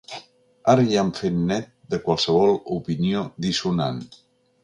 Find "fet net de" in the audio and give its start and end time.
1.17-2.01